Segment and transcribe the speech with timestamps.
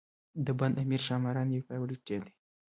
[0.45, 2.33] د بند امیر ښاماران یو پیاوړی ټیم دی.